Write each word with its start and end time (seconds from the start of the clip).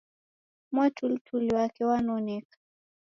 Mwatulituli 0.71 1.49
wake 1.55 1.81
wanonek 1.89 2.45